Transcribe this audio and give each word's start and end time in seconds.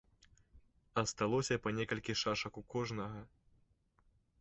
Асталося 1.03 1.59
па 1.67 1.75
некалькі 1.81 2.17
шашак 2.25 2.53
у 2.65 2.67
кожнага. 2.77 3.19